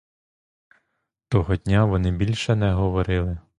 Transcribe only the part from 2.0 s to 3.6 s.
більше не говорили.